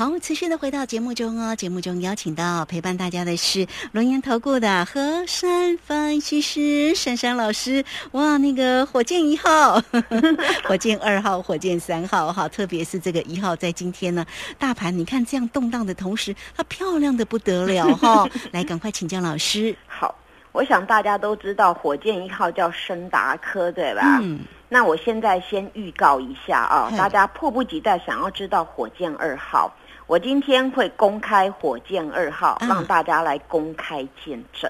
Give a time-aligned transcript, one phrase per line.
[0.00, 1.54] 好，持续的回到节目中哦。
[1.54, 7.84] 节目中邀请到陪伴大家的是龙岩投顾的和山分析师珊珊老师。
[8.12, 9.78] 哇，那个火箭一号、
[10.64, 14.24] 火箭二号、火箭三号，哈，特别是这个一号，在今天呢，
[14.58, 18.26] 大盘你看这样动荡的同时，它漂亮的不得了哈。
[18.52, 19.76] 来，赶快请教老师。
[19.86, 20.14] 好，
[20.52, 24.18] 我想大家都知道火箭一号叫深达科，对吧？
[24.22, 29.70] 嗯，那我现在先预告一下啊，嗨大家迫不及待想要知道火箭二号。
[30.10, 34.68] 我今天会公开火箭二号，嗯让大家来公开见证。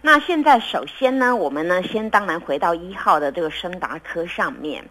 [0.00, 4.84] 那现在首先呢，我们呢先当然回到一号的这个深达科上面，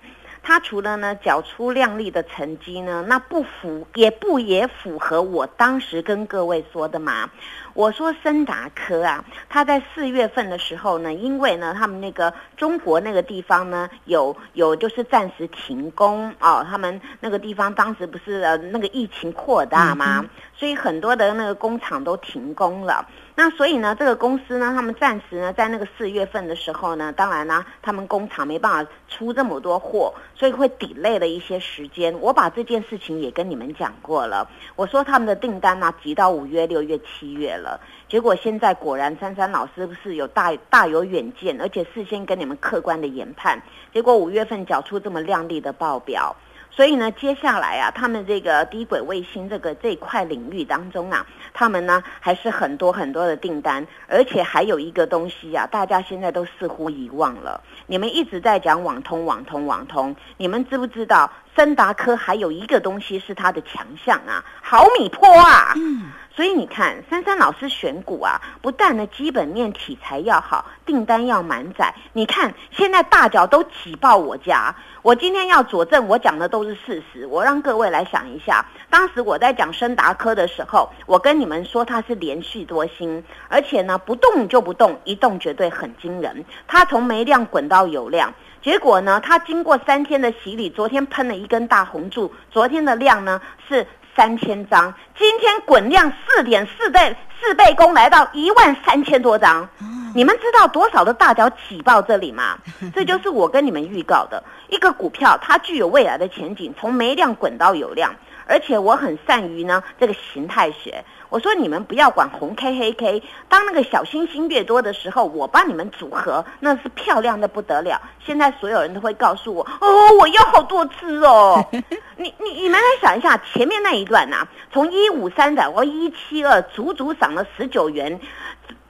[0.50, 7.30] 它除了呢缴出亮丽的成绩呢，那不符也不也符合我当时跟各位说的嘛。
[7.76, 20.26] 我说森达科啊，他在四月份的时候呢，因为呢，他们那个中国那个地方呢，有有就是暂时停工哦，他们那个地方当时不是呃那个疫情扩大吗？
[20.56, 23.08] 所以很多的那个工厂都停工了。
[23.42, 32.14] 那所以呢，这个公司呢，他们暂时呢，在那个四月份的时候呢，当然呢，他们工厂没办法出这么多货，所以会 delay 了一些时间。
[32.20, 34.46] 我把这件事情也跟你们讲过了，
[34.76, 37.80] 我说他们的订单呢、急到五月、六月、七月了。
[38.10, 43.62] 结果现在果然，珊珊老师不是有大大有远见，而且事先跟你们客观的研判，
[43.94, 46.36] 结果五月份缴出这么亮丽的报表。
[46.80, 57.62] 所以呢，接下来啊，他们这个低轨卫星这个这一块领域当中啊，他们呢还是很多很多的订单，而且还有一个东西啊，大家现在都似乎遗忘了。
[57.88, 64.42] 你们一直在讲网通、网通、网通，你们知不知道森达科还有一个东西是它的强项啊？
[64.62, 65.74] 毫米波啊！
[65.76, 71.94] 嗯，所以你看，珊珊老师选股啊，不但呢基本面题材要好，订单要满载。
[72.14, 77.26] 你看现在大脚都挤爆我家，我今天要佐证我讲的都是事实。
[77.26, 86.44] 我让各位来想一下，当时我在讲申达科的时候，我跟你们说它是连续多星，而且呢不动就不动，一动绝对很惊人。
[86.68, 88.34] 它从没量滚到有量。
[88.62, 93.88] 结果呢，它经过三天的洗礼，昨天喷了一根大红柱，昨天的量呢是
[94.18, 99.70] 三千张，今天滚量四点四倍四倍功来到一万三千多张。
[100.16, 102.58] 你们知道多少的大脚挤爆这里吗？
[102.94, 108.14] 这就是我跟你们预告的一个股票，它具有未来的前景，从没量滚到有量，
[108.46, 111.04] 而且我很善于呢这个形态学。
[111.30, 118.02] 我说你们不要管红 K 黑 K，当那个小星星越多的时候，我帮你们组合，那是漂亮的不得了。
[118.26, 119.88] 现在所有人都会告诉我，哦，
[120.20, 121.64] 我要好多只哦。
[122.18, 128.20] 你你你们来想一下，前面那一段呐、啊从一五三涨到一七二，足足涨了十九元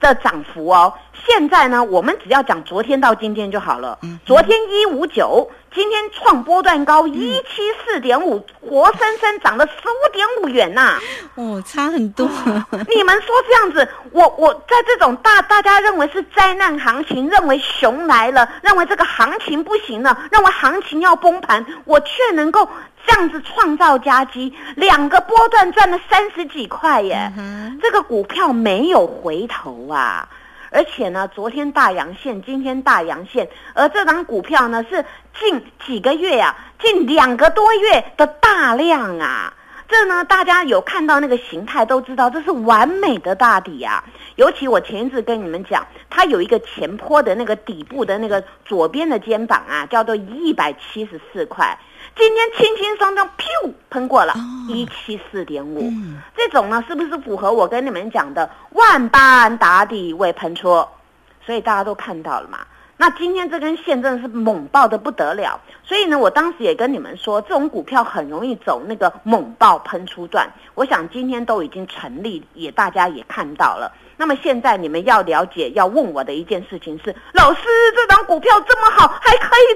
[0.00, 0.92] 的涨幅哦。
[1.26, 3.98] 现在呢，我们只要讲昨天到今天就好了。
[4.24, 10.98] 昨天一五九，今天创波段高一七四点五，活生生涨了十五点五元呐、
[11.36, 12.28] 哦，差很多。
[12.88, 22.68] 你们说这样子，我我在这种大大家认为是灾难行情，认为熊来了，认为这个行情不行了，认为行情要崩盘，我却能够
[23.06, 30.28] 这样子创造佳绩，两个波段赚了三十几块耶，嗯这个股票没有回头啊。
[30.70, 35.04] 而且呢，昨天大阳线，今天大阳线，而这张股票呢是
[35.38, 39.52] 近几个月啊，近两个多月的大量啊。
[39.88, 44.04] 这呢，大家有看到那个形态都知道，这是完美的大底啊。
[44.36, 51.76] 尤其我前一次跟你们讲，它有一个前坡的那个底部的那个左边的肩膀啊，叫做一百七十四块。
[52.16, 54.38] 今天轻轻松松，噗喷过了哦
[54.68, 55.80] 一七四点五。
[55.90, 60.86] 嗯这种呢，是不是符合我跟你们讲的万般打底未喷出？
[61.44, 62.58] 所以大家都看到了嘛。
[62.96, 70.46] 那今天这根线真的是猛爆的不得了，所以呢，我当时也跟你们说，这种股票很容易走那个猛爆喷出段。
[70.74, 73.90] 我想今天都已经成立，也大家也看到了。
[74.20, 77.60] 那么现在你们要了解、要问我的一件事情是：老师，
[77.96, 79.66] 这张股票这么好，还可以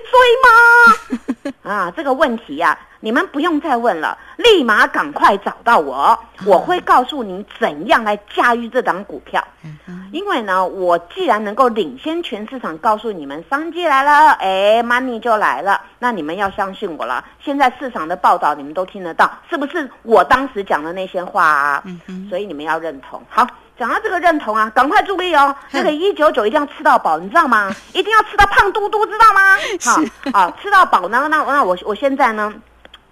[1.40, 1.54] 追吗？
[1.64, 9.42] 啊，这个问题呀、你们不用再问了，立马赶快找到我，我会告诉你怎样来驾驭这档股票。
[10.12, 17.24] 因为呢，我既然能够领先全市场，告诉你们商机来了，哎，money 就来了，那你们要相信我了。
[17.42, 21.82] 现在市场的报道你们都听得到，是不是我当时讲的那些话啊？
[21.86, 23.22] 嗯哼，所以你们要认同。
[23.28, 23.46] 好，
[23.78, 27.70] 讲到这个认同啊，赶快注意哦，那个一九九一定要吃到饱，你知道吗？
[27.92, 29.56] 一定要吃到胖嘟嘟，知道吗？
[30.32, 32.52] 好，好，吃到饱呢，那那我我现在呢，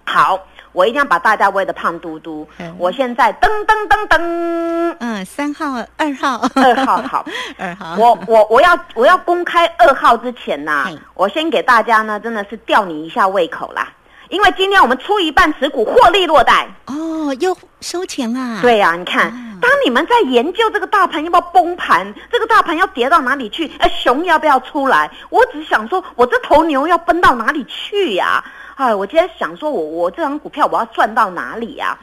[0.05, 0.39] 好。
[0.73, 2.75] 我一定要把大家喂的胖嘟嘟嗯。
[2.79, 5.65] 我现在噔噔噔噔，嗯，三号、
[5.97, 7.23] 二号、二号好，
[7.59, 13.87] 二号，我我我要我要公开二号之前呐、嘿我先给大家呢真的是吊你一下胃口啦。
[14.33, 16.67] 因为今天我们出一半持股获利落袋。
[16.87, 18.57] 哦，又收钱啦。
[18.63, 19.29] 对呀、你看，
[19.61, 25.11] 当你们在研究这个大盘要不要崩盘，这个大盘要跌到哪里去，哎，熊要不要出来？
[25.29, 28.43] 我只想说，我这头牛要奔到哪里去呀、
[28.73, 31.95] 哎，我今天想说我我这张股票我要赚到哪里呀、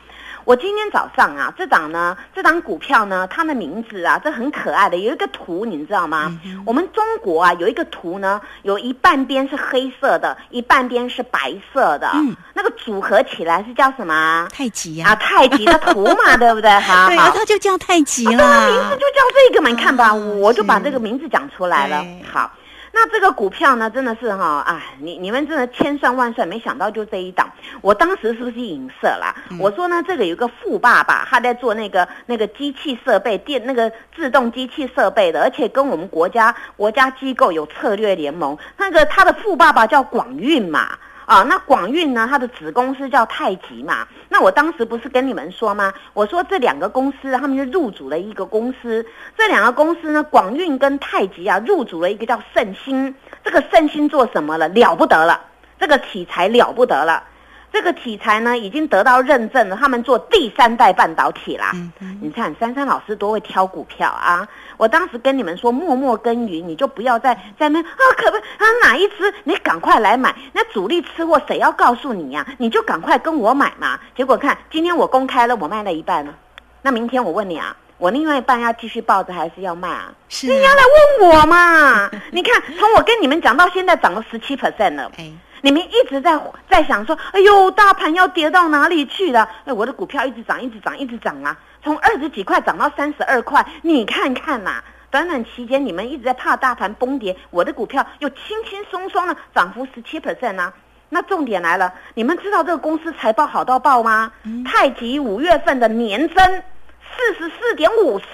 [0.45, 6.33] 我今天早上啊，这档呢，这档股票呢，它的名字啊，这很可爱的，有一个图，你知道吗？
[6.65, 14.49] 我们中国啊，有一个图呢，有一半边是黑色的，一半边是白色的，嗯那个组合起来是叫什么啊？
[14.53, 16.71] 太极呀、啊，太极的图嘛， 对不对？
[16.81, 18.91] 好对，好它就叫太极啊对啊，名字。
[18.97, 22.05] 就叫这个嘛，你看吧，啊我就把这个名字讲出来了。
[22.31, 22.51] 好，
[22.93, 27.49] 那这个股票呢，真的是哈，哎，你你们真的千算万算，没想到就这一档。
[27.81, 29.35] 我当时是不是影射啦？
[29.51, 38.59] 嗯我说呢，这个有个富爸爸，他在做那个那个机器设备电那个自动机器设备的，而且跟我们国家国家机构有策略联盟。
[38.77, 40.99] 那个他的富爸爸叫广运嘛。
[41.31, 42.27] 啊，那广运呢？
[42.29, 44.05] 它的子公司叫太极嘛。
[44.29, 45.95] 那我当时不是跟你们说吗？
[46.13, 49.07] 我说这两个公司，他们就入主了一个公司。
[49.39, 53.15] 这两个公司呢，广运跟太极啊，入主了一个叫圣兴。
[53.45, 54.69] 这个圣兴做什么了？
[54.71, 55.41] 了不得了，
[55.79, 57.23] 这个题材了不得了。
[57.73, 61.71] 这个题材呢，已经得到认证了，他们做第三代半导体啦。
[61.75, 64.47] 嗯嗯你看珊珊老师多会挑股票啊！
[64.77, 73.99] 我当时跟你们说，默默耕耘，你就不要再在那边啊，可不啊哪一只你赶快来买，那主力吃货谁要告诉你呀、你就赶快跟我买嘛。
[74.17, 76.35] 结果看今天我公开了，我卖了一半了，
[76.83, 80.13] 那明天我问你啊，我另外一半要继续抱着还是要卖啊？
[80.29, 80.83] 是你要来
[81.21, 82.11] 问我嘛？
[82.33, 85.11] 你看，从我跟你们讲到现在涨了十七 percent 了。
[85.17, 85.31] 哎，
[85.63, 89.49] 你们一直在在想说，哎呦，大盘要跌到哪里去了？
[89.65, 100.73] 哎，我的股票一直涨，一直涨，一直涨啊，从二十几块涨到三十二块，你看看呐、短短期间，你们一直在怕大盘崩跌，我的股票又轻轻松松的涨幅十七 percent 啊。
[101.13, 104.33] 那重点来了，你们知道这个公司财报好到爆吗？
[104.65, 106.63] 太极五月份的年增
[107.03, 108.27] 四十四点五四，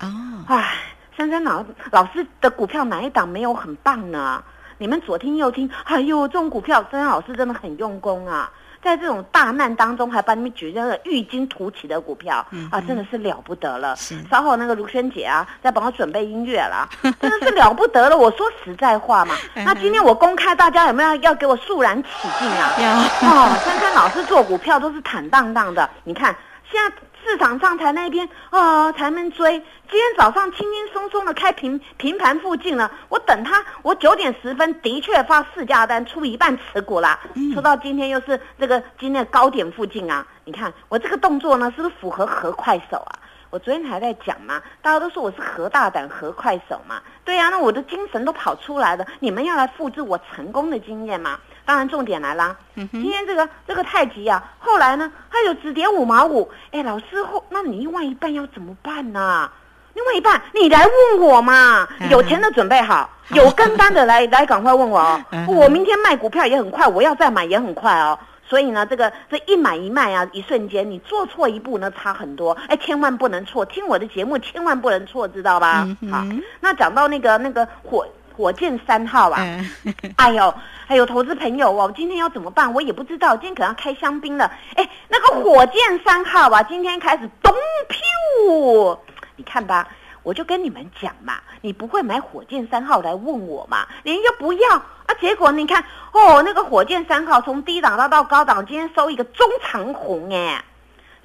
[0.00, 0.06] 哦，
[0.46, 0.74] 唉，
[1.16, 4.44] 珊珊老老师的股票哪一档没有很棒呢？
[4.78, 8.50] 你们左听右听，哎呦，这种股票珊珊老师真的很用功啊，
[8.82, 13.96] 在这种大难当中还把你们举那个异军突起的股票、嗯啊，真的是了不得了。
[14.30, 16.88] 稍后那个卢萱姐啊，在帮我准备音乐啦，
[17.20, 18.16] 真的是了不得了。
[18.16, 22.08] 我说实在话嘛，嗯那今天我公开，大家有没有要给我肃然起
[22.38, 22.72] 敬啊？
[22.80, 25.90] 要哦，珊珊老师做股票都是坦荡荡的。
[26.04, 26.34] 你看，
[26.70, 26.94] 现在
[27.28, 29.52] 市场上台那边哦，才能追。
[29.90, 37.20] 今天早上轻轻松松的开平平盘附近了，我等他，我九点十分的确发市价单，出一半持股啦。
[37.54, 43.18] 出到今天又是这个今天的高点附近啊，你看我这个动作呢，是不是符合合快手啊？
[43.50, 51.38] 我昨天还在讲嘛，大家都说我是何大胆何快手嘛，对呀、那我的精神都跑出来了，你们要来复制我成功的经验嘛？
[51.68, 59.50] 当然重点来啦，今天这个这个太极啊，后来呢，它有只跌五毛五，哎，老师后，那你另外一半要怎么办呢、
[59.92, 65.22] 另外一半，你来问我嘛，嗯有钱的准备好，有跟单的来 来赶快问我哦。
[65.30, 68.18] 嗯，我明天卖股票也很快，我要再买也很快哦。
[68.48, 72.56] 所以呢，这个这一买一卖啊，一瞬间你做错一步呢，差很多。
[72.66, 75.86] 哎，千万不能错，听我的节目千万不能错，知道吧？
[76.00, 76.24] 嗯好，
[76.60, 78.06] 那讲到那个那个火
[78.38, 80.54] 火箭三号啊，嗯， 哎呦，
[80.86, 82.72] 还有投资朋友哦，我今天要怎么办？
[82.72, 84.48] 我也不知道，今天可能要开香槟了。
[84.76, 87.52] 哎，那个火箭三号啊，今天开始咚
[87.88, 88.96] 飘，
[89.34, 89.88] 你看吧，
[90.22, 100.64] 我就跟你们讲嘛，你不会买火箭三号来问我嘛，连又不要啊，结果你看哦，那个火箭三号从低档到到高档，今天收一个中长红哎。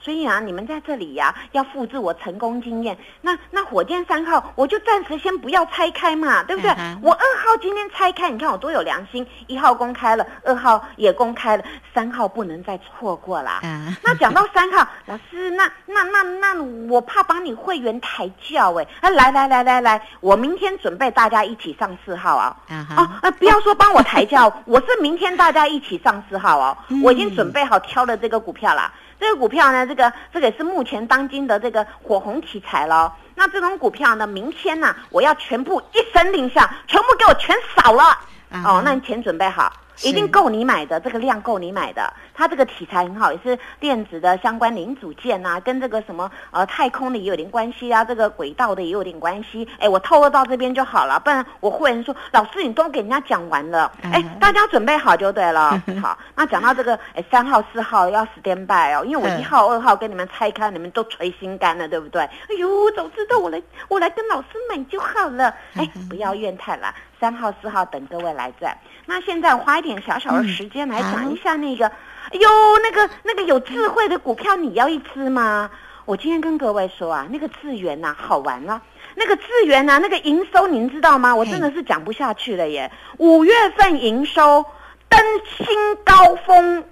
[0.03, 2.97] 所以啊，你们在这里呀、要复制我成功经验。
[3.21, 6.69] 那那火箭三号，我就暂时先不要拆开嘛，对不对？
[7.01, 13.61] 我二号今天拆开，你看我多有良心，一号公开了，二号也公开了，三号不能再错过啦。
[13.63, 22.53] 啊，那讲到三号，老师，那那那那我怕帮你会员抬轿哎，啊来来来来来，我明天准备大家一起上四号啊。
[22.67, 28.91] 啊哦哈，，呃，不要说帮我抬轿， 我是明天大家一起上四号哦，我已经准备好挑了这个股票啦。
[29.23, 33.09] 这个股票呢，这个这个也是目前当今的这个火红题材咯。
[33.35, 38.03] 那这种股票呢，明天呢、我要全部一声令下，全部给我全扫了。
[38.51, 42.11] 啊哦，那你钱准备好，是一定够你买的，这个量够你买的。
[42.33, 49.67] 它这个题材很好，也是电子的相关零组件啊，跟这个什么呃太空的也有点关系啊，这个轨道的也有点关系。
[49.79, 55.79] 哎，我透露到这边就好了，不然我会员说老师你都给人家讲完了，哎嗯，大家准备好就对了。
[56.01, 62.23] 好，那讲到这个哎三号四号要 stand by 哦，因为我嗯一号二号跟你们拆开，你们都垂心肝了，对不对？
[62.23, 65.53] 哎呦，早知道我来我来跟老师买就好了。
[65.75, 68.75] 哎，不要怨叹啦，三号四号等各位来赚。
[69.05, 71.85] 那现在我花一点小小的时间来讲一下那个。
[72.31, 72.49] 哎呦，
[72.81, 75.69] 那个那个有智慧的股票，你要一只吗？
[76.05, 78.81] 我今天跟各位说啊，那个智源呐，好玩啊。
[79.15, 81.35] 那个智源呐，那个营收您知道吗？
[81.35, 82.89] 我真的是讲不下去了耶。
[83.17, 84.65] 五月份营收
[85.09, 85.19] 登
[85.57, 85.67] 新
[86.03, 86.83] 高峰，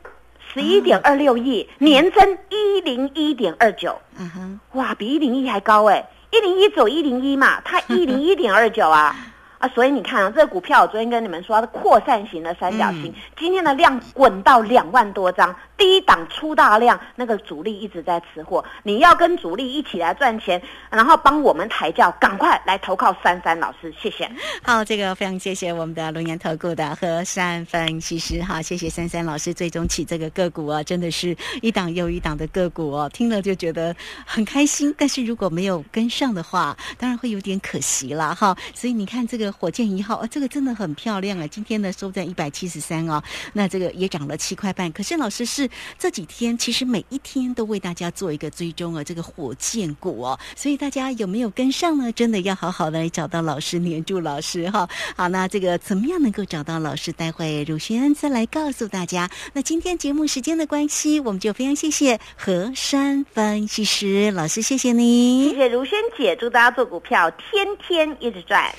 [0.54, 4.00] 十一点二六亿，年增一零一点二九。
[4.20, 6.08] 嗯哼，哇，比一零一还高哎！
[6.30, 9.16] 一零一走一零一嘛，它 一零一点二九啊。
[9.62, 18.64] 啊，所以你看啊，这个股票我昨天跟你们说，它扩散型的三角形，今天的量滚到两万多张，低档出大量，那个主力一直在吃货。
[18.84, 20.62] 你要跟主力一起来赚钱，
[20.92, 24.30] 然后帮我们抬轿，赶快来投靠珊珊老师，谢谢。
[24.62, 38.56] 好，这个非常谢谢我们的龙岩投顾的和山分析师，哈，谢谢珊珊老师，最终起这个个股啊，真的是一档又一档的个股哦，听了就觉得很开心，但是如果没有跟上的话，当然会有点可惜了哈。
[38.76, 39.52] 所以你看这个。
[39.62, 41.46] 火箭一号，哦，这个真的很漂亮啊！
[41.46, 43.22] 今天呢收在一百七十三哦，
[43.54, 44.92] 那这个也涨了七块半。
[44.92, 52.12] 可是老师是这几天其实每一天都为大家做一个追踪啊，这个火箭股哦，所以大家有没有跟上呢？
[52.12, 54.88] 真的要好好的来找到老师，黏住老师哈。
[55.16, 57.12] 好，那这个怎么样能够找到老师？
[57.12, 59.30] 待会鲁轩再来告诉大家。
[59.54, 68.72] 那今天节目时间的关系，我们就非常谢谢何山分析师老师，谢谢你，谢谢如轩姐，祝大家做股票天天一直赚。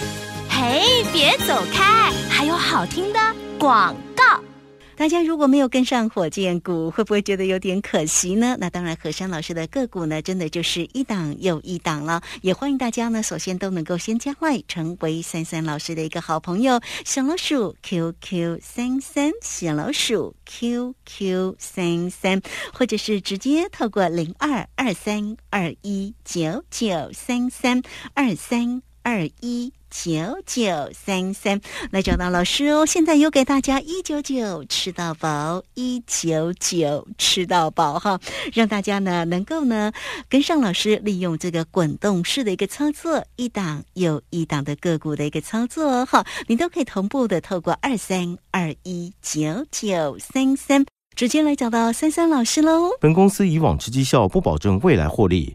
[0.49, 2.11] 嘿，别走开！
[2.29, 3.19] 还有好听的
[3.59, 4.12] 广告。
[4.95, 8.57] 大家如果没有跟上火箭股，会不会觉得有点可惜呢？
[8.61, 12.23] 那当然，何山老师的个股呢，真的就是一档又一档了。
[12.43, 16.81] 也欢迎大家呢，首先都能够先加外，成为三三老师的一个好朋友。
[17.05, 22.41] 小老鼠 QQ 三三，小老鼠 QQ 三三，
[22.73, 27.83] 或者是直接透过零二二三二一九九三三
[28.15, 29.73] 二三二一。
[29.93, 32.87] 九九三三来找到老师哦！
[32.87, 38.19] 现在有给大家一九九吃到饱，一九九吃到饱哈，
[38.55, 39.93] 让大家呢能够呢
[40.31, 50.87] 跟上老师，利用这个滚动式的一个操作，一档又一档的个股的一个操作哈，你都可以同步的透过二三二一九九三三。
[51.15, 52.89] 直接来找到三三老师喽。
[52.99, 55.55] 本公司以往之绩效不保证未来获利，